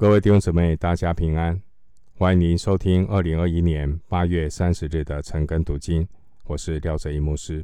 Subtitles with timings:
[0.00, 1.60] 各位弟兄姊妹，大家平安！
[2.16, 6.08] 欢迎您收听二零二一年八月三十日的晨更读经，
[6.44, 7.62] 我是廖哲一牧师。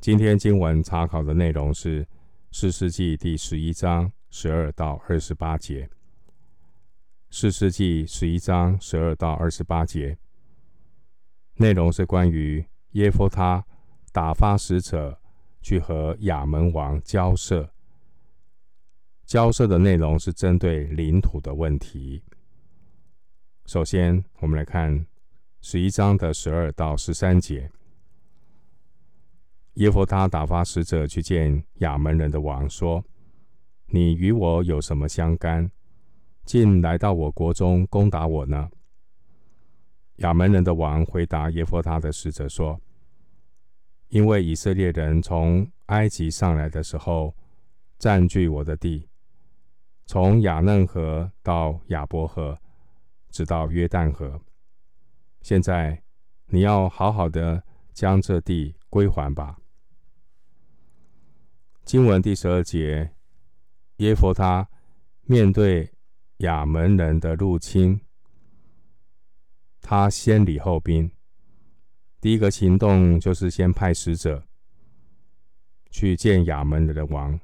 [0.00, 2.02] 今天经文查考的内容是
[2.50, 5.84] 《四世纪》第十一章十二到二十八节，
[7.28, 10.16] 《四世纪》十一章十二到二十八节
[11.56, 13.62] 内容是关于耶夫他
[14.12, 15.20] 打发使者
[15.60, 17.70] 去和亚扪王交涉。
[19.28, 22.22] 交涉的内容是针对领土的问题。
[23.66, 25.04] 首先，我们来看
[25.60, 27.70] 十一章的十二到十三节。
[29.74, 33.04] 耶弗他打发使者去见亚门人的王，说
[33.92, 35.70] ：“你与我有什么相干？
[36.46, 38.70] 竟来到我国中攻打我呢？”
[40.24, 42.80] 亚门人的王回答耶弗他的使者说
[44.08, 47.36] ：“因为以色列人从埃及上来的时候，
[47.98, 49.06] 占据我的地。”
[50.08, 52.58] 从亚嫩河到亚伯河，
[53.28, 54.40] 直到约旦河。
[55.42, 56.02] 现在
[56.46, 59.58] 你要好好的将这地归还吧。
[61.84, 63.12] 经文第十二节，
[63.98, 64.66] 耶佛他
[65.24, 65.92] 面对
[66.38, 68.00] 亚门人的入侵，
[69.82, 71.10] 他先礼后兵。
[72.18, 74.42] 第一个行动就是先派使者
[75.90, 77.38] 去见亚扪人的王。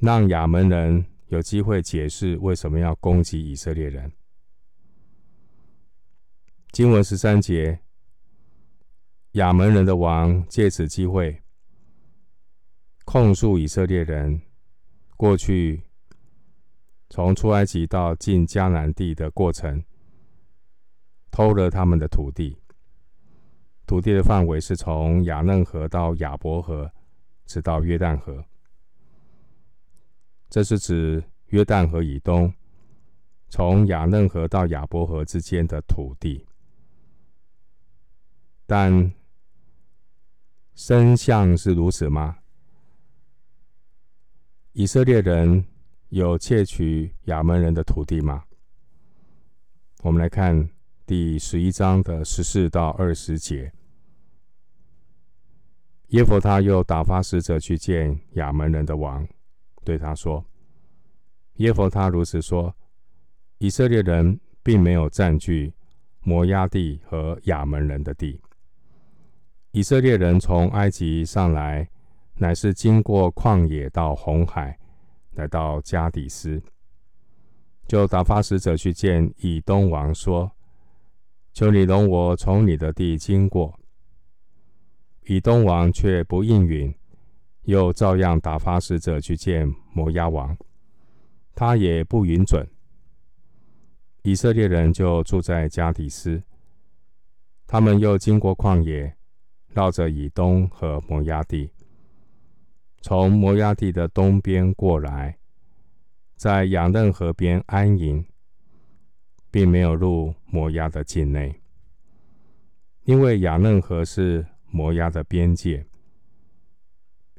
[0.00, 4.10] 让亚门人有机会解释为什么要攻击以色列人。
[6.70, 7.80] 经文十三节，
[9.32, 11.42] 亚门人的王借此机会
[13.04, 14.40] 控诉以色列人
[15.16, 15.82] 过去
[17.10, 19.82] 从出埃及到进迦南地的过程，
[21.32, 22.56] 偷了他们的土地。
[23.84, 26.92] 土地的范围是从亚嫩河到亚伯河，
[27.46, 28.44] 直到约旦河。
[30.48, 32.52] 这是指约旦河以东，
[33.48, 36.46] 从亚嫩河到亚伯河之间的土地。
[38.66, 39.12] 但
[40.74, 42.38] 真相是如此吗？
[44.72, 45.64] 以色列人
[46.08, 48.44] 有窃取亚门人的土地吗？
[50.02, 50.70] 我们来看
[51.04, 53.72] 第十一章的十四到二十节。
[56.08, 59.26] 耶弗他又打发使者去见亚门人的王。
[59.88, 60.44] 对他说
[61.56, 62.76] ：“耶弗他如此说，
[63.56, 65.72] 以色列人并没有占据
[66.20, 68.38] 摩押地和亚扪人的地。
[69.70, 71.88] 以色列人从埃及上来，
[72.34, 74.78] 乃是经过旷野到红海，
[75.30, 76.62] 来到加底斯，
[77.86, 80.52] 就打发使者去见以东王，说：
[81.54, 83.74] 求你容我从你的地经过。
[85.24, 86.94] 以东王却不应允。”
[87.68, 90.56] 又照样打发使者去见摩押王，
[91.54, 92.66] 他也不允准。
[94.22, 96.42] 以色列人就住在加底斯。
[97.66, 99.14] 他们又经过旷野，
[99.74, 101.70] 绕着以东和摩押地，
[103.02, 105.36] 从摩押地的东边过来，
[106.36, 108.24] 在雅嫩河边安营，
[109.50, 111.60] 并没有入摩押的境内，
[113.04, 115.84] 因为雅嫩河是摩押的边界。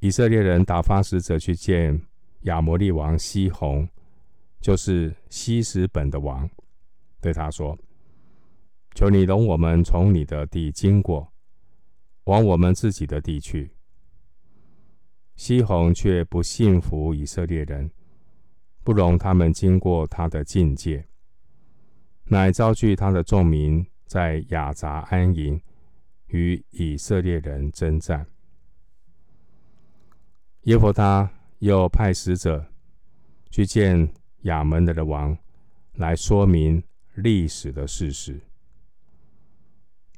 [0.02, 2.02] 以色列人打发使者去见
[2.42, 3.88] 亚摩利王西宏，
[4.62, 6.50] 就是希实本的王，
[7.20, 7.78] 对他说
[8.96, 11.34] ：“求你容我们从你的地经过，
[12.24, 13.72] 往我们自己的地去。”
[15.36, 17.92] 西宏却不信服以色列人，
[18.84, 21.06] 不容他们经过他的境界，
[22.26, 25.62] 乃招聚他的众民在亚杂安营，
[26.28, 28.26] 与以色列人争战。
[30.70, 32.64] 耶和他又派使者
[33.50, 34.08] 去见
[34.42, 35.36] 亚扪人的王，
[35.94, 36.84] 来说明
[37.16, 38.40] 历史的事实。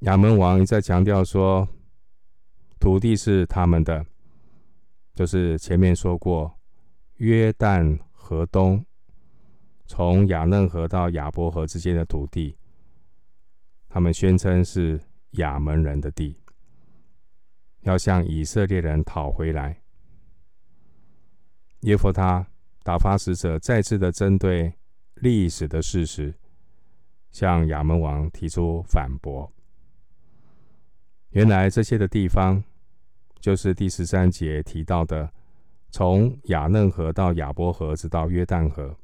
[0.01, 1.65] 亚扪王一再强调说，
[2.81, 4.05] 土地是他们的，
[5.15, 6.53] 就是前面说过，
[7.15, 8.85] 约旦河东，
[9.85, 12.57] 从亚嫩河到亚伯河之间的土地，
[13.87, 14.99] 他们宣称是
[15.37, 16.37] 亚扪人的地，
[17.83, 19.80] 要向以色列人讨回来。
[21.81, 22.45] 耶弗他
[22.83, 24.71] 打发使者再次的针对
[25.15, 26.33] 历史的事实，
[27.31, 29.51] 向亚扪王提出反驳。
[31.29, 32.63] 原来这些的地方，
[33.39, 35.31] 就是第十三节提到的，
[35.89, 38.95] 从亚嫩河到亚伯河，直到约旦河。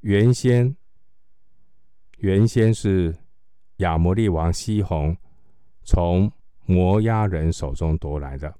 [0.00, 0.76] 原先，
[2.18, 3.16] 原先是
[3.76, 5.16] 亚摩利王西宏
[5.82, 6.30] 从
[6.64, 8.54] 摩押人手中夺来的。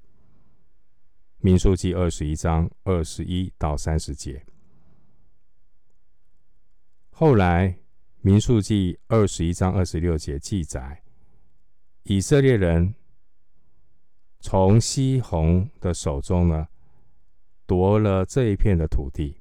[1.39, 4.45] 民数记二十一章二十一到三十节，
[7.11, 7.79] 后来
[8.21, 11.03] 民数记二十一章二十六节记载，
[12.03, 12.95] 以色列人
[14.41, 16.67] 从西宏的手中呢
[17.67, 19.41] 夺了这一片的土地，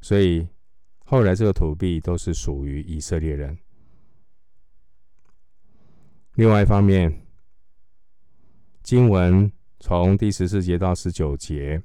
[0.00, 0.48] 所以
[1.04, 3.56] 后来这个土地都是属于以色列人。
[6.34, 7.26] 另外一方面，
[8.82, 11.82] 经文从第十四节到十九节，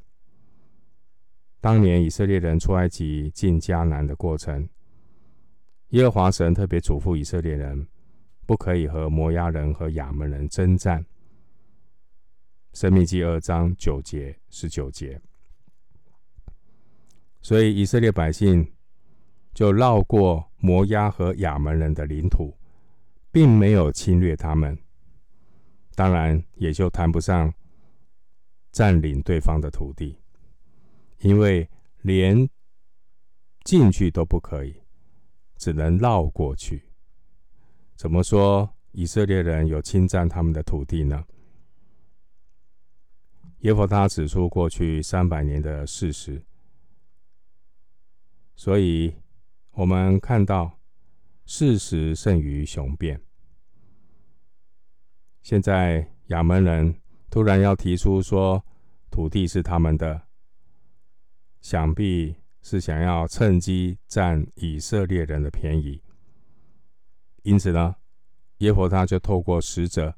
[1.61, 4.67] 当年以色列人出埃及进迦南的过程，
[5.89, 7.87] 耶和华神特别嘱咐以色列人，
[8.45, 11.05] 不可以和摩押人和亚门人征战。
[12.73, 15.21] 申命记二章九节、十九节，
[17.41, 18.67] 所以以色列百姓
[19.53, 22.55] 就绕过摩押和亚门人的领土。
[23.31, 24.77] 并没有侵略他们，
[25.95, 27.51] 当然也就谈不上
[28.73, 30.19] 占领对方的土地，
[31.19, 31.69] 因为
[32.01, 32.49] 连
[33.63, 34.75] 进去都不可以，
[35.55, 36.91] 只能绕过去。
[37.95, 41.23] 怎么说以色列人有侵占他们的土地呢？
[43.59, 46.43] 耶和他指出过去三百年的事实，
[48.55, 49.15] 所以
[49.71, 50.77] 我们看到。
[51.45, 53.21] 事实胜于雄辩。
[55.41, 57.01] 现在亚门人
[57.33, 58.63] 突然要提出说
[59.09, 60.21] 土地是他们的，
[61.61, 65.99] 想必是想要趁机占以色列人的便宜。
[67.41, 67.95] 因此呢，
[68.59, 70.15] 耶和他就透过使者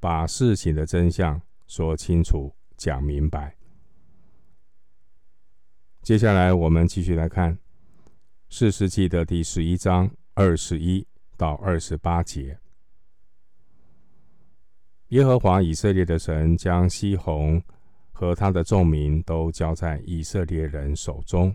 [0.00, 3.54] 把事情的真相说清楚、讲明白。
[6.00, 7.58] 接下来我们继续来看
[8.48, 10.10] 四世纪的第十一章。
[10.32, 11.06] 二十一
[11.36, 12.58] 到二十八节，
[15.14, 17.62] 耶和华以色列的神将西宏
[18.10, 21.54] 和他的众民都交在以色列人手中，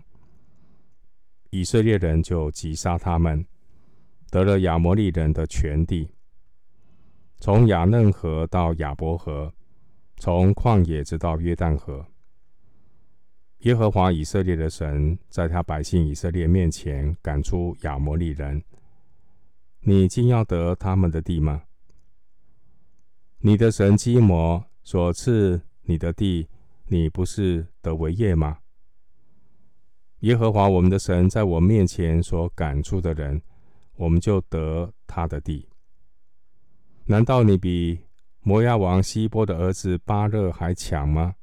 [1.50, 3.44] 以色列人就击杀他们，
[4.30, 6.08] 得了亚摩利人的全地，
[7.36, 9.52] 从亚嫩河到亚伯河，
[10.16, 12.02] 从旷野直到约旦河。
[13.58, 18.64] 耶和华以色列的神在他百姓以色列面前赶出亚摩利人，
[19.80, 21.62] 你竟要得他们的地吗？
[23.42, 26.46] 你的神基摩所赐你的地，
[26.88, 28.58] 你不是得为业吗？
[30.18, 33.40] 耶和华我们的神在我面前所赶出的人，
[33.96, 35.66] 我们就得他的地。
[37.06, 38.00] 难道你比
[38.42, 41.34] 摩押王西波的儿子巴勒还强吗？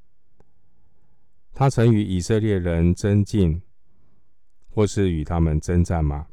[1.52, 3.60] 他曾与以色列人争竞，
[4.70, 6.28] 或是与他们征战吗？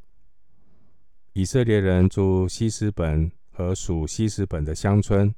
[1.33, 5.35] 以色列人住希斯本和属希斯本的乡村，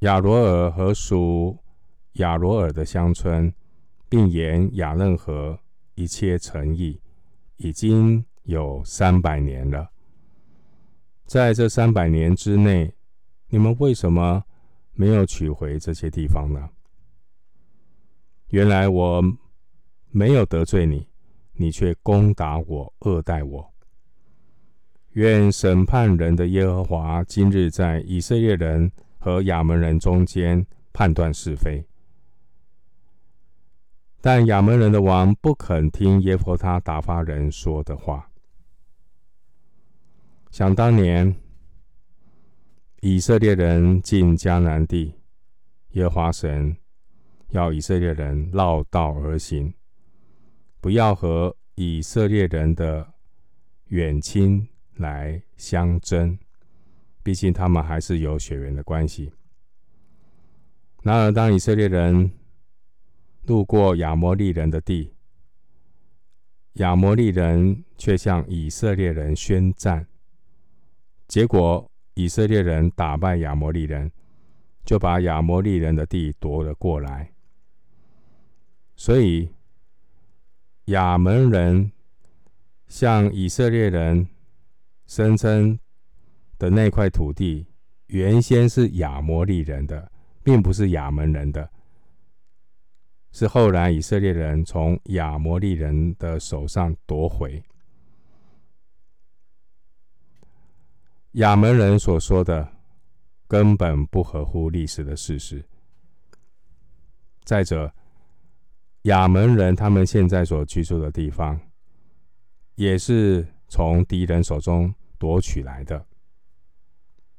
[0.00, 1.58] 亚罗尔和属
[2.14, 3.52] 亚罗尔的乡村，
[4.08, 5.58] 并沿亚嫩河
[5.94, 6.98] 一切城邑，
[7.58, 9.90] 已经有三百年了。
[11.26, 12.94] 在这三百年之内，
[13.48, 14.42] 你们为什么
[14.94, 16.70] 没有取回这些地方呢？
[18.48, 19.22] 原来我
[20.10, 21.06] 没有得罪你，
[21.52, 23.70] 你却攻打我，恶待我。
[25.10, 31.86] 愿审判人的耶和华今日在以色列人和亚扪人中间判断是非。
[34.20, 38.28] 但亚扪人的王不肯听耶弗他打发人说的话。
[40.50, 41.36] 想当年，
[43.02, 45.14] 以色列人进迦南地，
[45.90, 46.76] 耶和华神。
[47.50, 49.74] 要以色列人绕道而行，
[50.80, 53.12] 不要和以色列人的
[53.86, 56.38] 远亲来相争，
[57.30, 59.30] 毕竟他们还是有血缘的关系。
[61.04, 62.28] 然而，当以色列人
[63.46, 65.14] 路过亚摩利人的地，
[66.72, 70.08] 亚摩利人却向以色列人宣战，
[71.28, 74.10] 结果以色列人打败亚摩利人，
[74.84, 77.30] 就把亚摩利人的地夺了过来。
[78.96, 79.48] 所以，
[80.86, 81.92] 亚扪人
[82.88, 84.26] 向以色列人
[85.06, 85.78] 声称
[86.60, 87.66] 的那块土地，
[88.08, 90.12] 原先是亚摩利人的，
[90.44, 91.70] 并不是亚门人的，
[93.32, 97.62] 是后来以色列人从亚摩利人的手上夺回。
[101.32, 102.70] 亚门人所说的，
[103.48, 105.64] 根本不合乎历史的事实。
[107.42, 107.90] 再者，
[109.04, 111.58] 亚门人他们现在所居住的地方，
[112.74, 116.04] 也是从敌人手中夺取来的。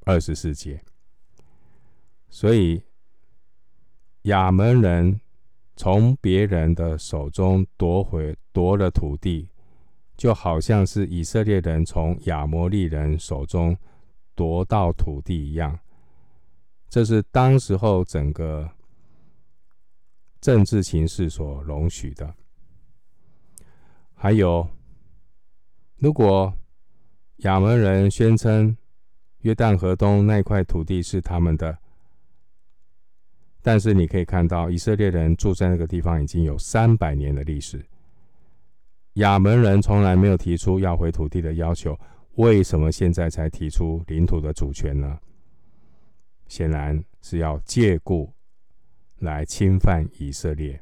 [0.06, 0.82] 二十四节，
[2.30, 2.82] 所以
[4.24, 5.22] 亚门人
[5.76, 9.50] 从别人的手中夺回夺了土地，
[10.18, 13.78] 就好像是以色列人从亚摩利人手中
[14.36, 15.80] 夺到土地一样。
[16.90, 18.70] 这是当时候整个
[20.42, 22.36] 政治形势所容许的。
[24.14, 24.68] 还有，
[25.98, 26.54] 如果
[27.38, 28.76] 亚门人宣称
[29.42, 31.78] 约旦河东那块土地是他们的，
[33.62, 37.84] 但是你可以看到，以色列人住在那个地方已经有三百年的历史。
[39.16, 42.00] 亚门人从来没有提出要回土地的要求，
[42.36, 45.20] 为什么现在才提出领土的主权呢？
[46.48, 48.32] 显然是要借故
[49.20, 50.82] 来侵犯以色列。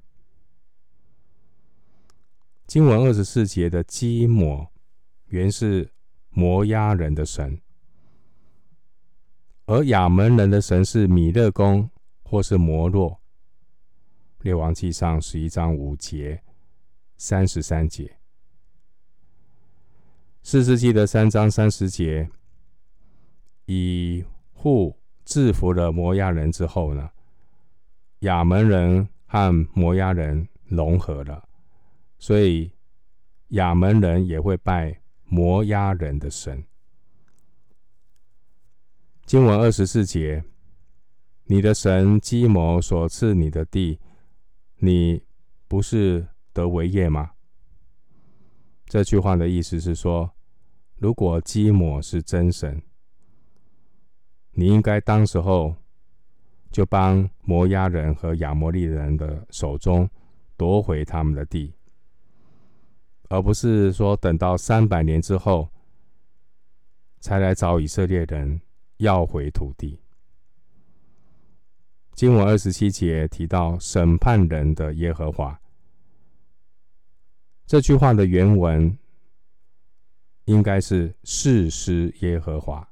[2.68, 4.68] 经文二十四节的基摩，
[5.28, 5.90] 原是
[6.30, 7.60] 摩押人的神，
[9.72, 11.88] 而亚门人的神是米勒公
[12.24, 13.22] 或是摩洛。
[14.40, 16.42] 列王记上十一章五节、
[17.18, 18.18] 三十三节，
[20.42, 22.28] 四世纪的三章三十节，
[23.68, 27.12] 以户制服了摩押人之后呢，
[28.22, 31.48] 亚门人和摩押人融合了。
[32.18, 32.72] 所以，
[33.50, 36.66] 亚门人也会拜摩押人的神。
[39.30, 40.44] 经文二十四节，
[41.44, 44.00] 你的神基抹所赐你的地，
[44.78, 45.22] 你
[45.68, 47.34] 不是得为业吗？
[48.88, 50.32] 这句话的意思是说，
[50.96, 52.82] 如果基摩是真神，
[54.54, 55.76] 你应该当时候
[56.72, 60.10] 就帮摩押人和亚摩利人的手中
[60.58, 61.72] 夺回他们的地。
[63.28, 65.70] 而不是说等到三百年之后
[67.20, 68.60] 才来找以色列人
[69.00, 70.00] 要回土地。
[72.14, 75.60] 经文二十七节提到审判人的耶和华，
[77.66, 78.98] 这句话的原文
[80.46, 82.88] 应该是士师耶和华。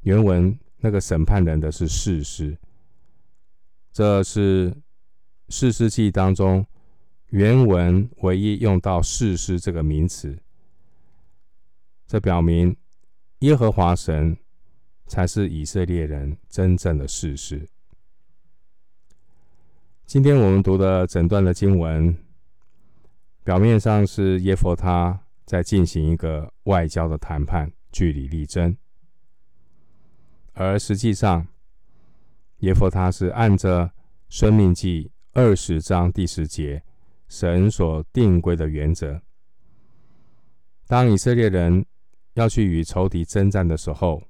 [0.00, 2.56] 原文那个审判人的是士师，
[3.92, 4.74] 这是
[5.48, 6.66] 士师记当中。
[7.28, 10.38] 原文唯一用到“士师”这个名词，
[12.06, 12.76] 这表明
[13.38, 14.36] 耶和华神
[15.12, 17.68] 才是以色列人真正的事实。
[20.06, 22.16] 今天我们读的整段的经文，
[23.44, 28.74] 表面上是耶弗他在进行一个外交的谈判，据理力争，
[30.54, 31.46] 而实际上
[32.60, 33.84] 耶弗他是按着
[34.30, 35.04] 《申命记》
[35.34, 36.82] 二十章第十节。
[37.28, 39.20] 神所定规的原则，
[40.86, 41.84] 当以色列人
[42.32, 44.22] 要去与仇敌征战的时候，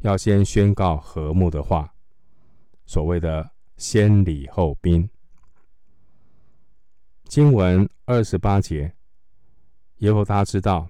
[0.00, 1.94] 要先宣告和睦的话，
[2.84, 5.08] 所谓的先礼后兵。
[7.24, 8.92] 经文二十八节，
[9.98, 10.88] 耶弗他知道，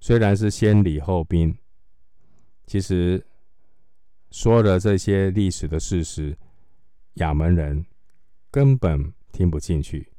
[0.00, 1.56] 虽然是先礼后兵，
[2.66, 3.24] 其实
[4.30, 6.36] 说了这些历史的事实，
[7.14, 7.86] 亚门人
[8.50, 9.12] 根本。
[9.32, 10.10] 听不进去，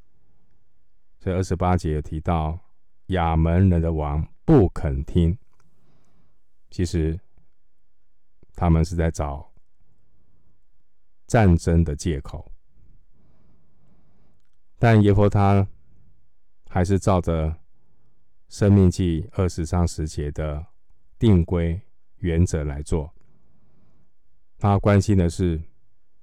[1.20, 2.60] 所以二十八节有提到
[3.08, 5.36] 亚门人的王不肯听。
[6.70, 7.20] 其实
[8.58, 9.54] 他们是在找
[11.28, 12.52] 战争的借口，
[14.80, 15.68] 但耶和他
[16.68, 17.56] 还是照着
[18.50, 20.66] 生命记二十章十节的
[21.20, 21.80] 定规
[22.18, 23.14] 原则来做。
[24.58, 25.62] 他关心的是，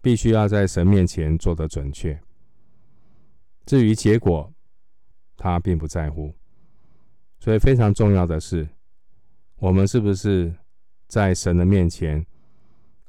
[0.00, 2.20] 必须要在神面前做得准确。
[3.64, 4.52] 至于结果，
[5.36, 6.34] 他并不在乎。
[7.38, 8.68] 所以非常重要的是，
[9.54, 10.52] 我们是不是
[11.06, 12.26] 在神的面前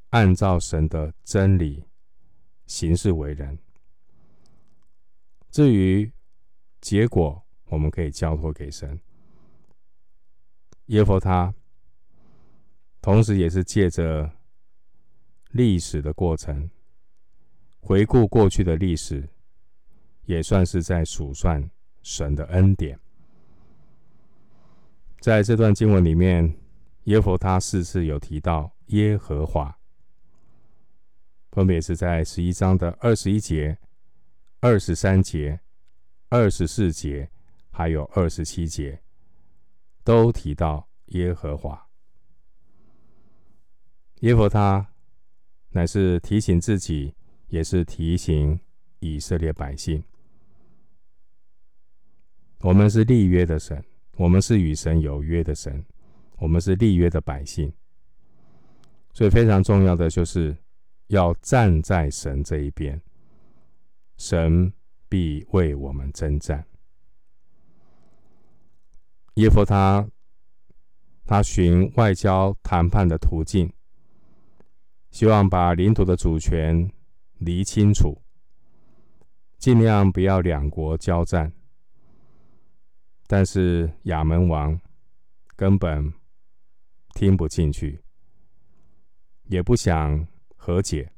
[0.10, 1.84] 按照神的真理
[2.66, 3.58] 行事为人？
[5.50, 6.12] 至于
[6.82, 9.00] 结果，我们可以交托给神。
[10.88, 11.54] 耶弗他，
[13.02, 14.32] 同时也是借着
[15.52, 16.70] 历史的过程，
[17.80, 19.30] 回顾过去的历史。
[20.26, 21.70] 也算是在数算
[22.02, 23.00] 神的恩典。
[25.20, 26.52] 在这段经文里面，
[27.06, 29.78] 耶弗他四次有提到耶和华，
[31.52, 33.78] 分别是在十一章的二十一节、
[34.60, 35.60] 二十三节、
[36.30, 37.30] 二十四节，
[37.70, 39.00] 还有二十七节，
[40.04, 41.88] 都提到耶和华。
[44.22, 44.88] 耶弗他
[45.70, 47.14] 乃是提醒自己，
[47.50, 48.60] 也是提醒
[49.00, 50.04] 以色列百姓。
[52.62, 53.86] 我们是立约的神，
[54.18, 55.86] 我们是与神有约的神，
[56.38, 57.72] 我们是立约的百姓，
[59.14, 60.56] 所以非常重要的就是
[61.08, 63.02] 要站在神这一边，
[64.18, 64.74] 神
[65.08, 66.66] 必为我们征战。
[69.36, 70.08] 耶弗他，
[71.26, 73.72] 他寻外交谈判的途径，
[75.12, 76.90] 希望把领土的主权
[77.40, 78.22] 厘清楚，
[79.58, 81.52] 尽量不要两国交战。
[83.28, 84.80] 但是亚门王
[85.56, 86.14] 根本
[87.16, 88.00] 听不进去，
[89.46, 91.12] 也不想和解，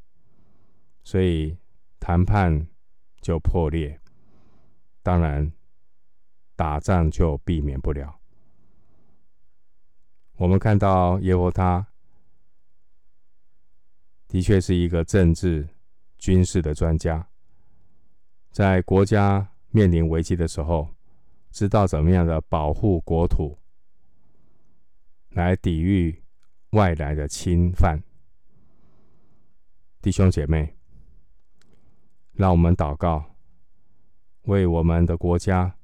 [1.04, 1.58] 所以
[2.00, 2.66] 谈判
[3.20, 4.00] 就破裂。
[5.04, 5.52] 当然。
[6.58, 8.20] 打仗就避免不了。
[10.38, 11.86] 我们看到耶和他
[14.28, 15.70] 的确是一个政治、
[16.18, 17.30] 军事的专家，
[18.50, 20.90] 在国家面临危机的时候，
[21.52, 23.56] 知道怎么样的保护国土，
[25.30, 26.24] 来抵御
[26.72, 28.02] 外来的侵犯。
[30.02, 30.76] 弟兄姐妹，
[32.34, 33.36] 让我们祷告，
[34.44, 35.76] 为我们的国家。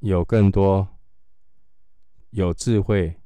[0.00, 0.86] 有更多
[2.28, 3.16] 有智慧、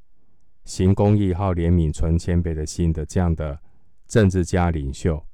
[0.64, 3.60] 行公义、好怜悯、存谦卑的心的这样的
[4.06, 5.26] 政治家领袖，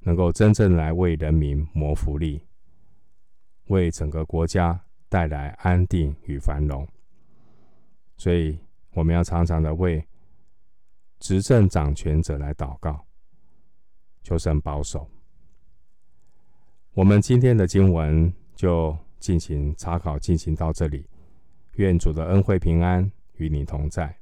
[0.00, 2.44] 能够真正来为人民谋福利，
[3.66, 6.88] 为整个国家带来安定与繁荣。
[8.16, 8.58] 所以，
[8.92, 10.06] 我们要常常的为
[11.18, 13.04] 执政掌权者来祷告，
[14.22, 15.08] 求神保守。
[16.92, 18.96] 我们今天的经文就。
[19.20, 21.08] 进行查考，进行到这里，
[21.76, 24.14] 愿主的恩惠平安与你同在。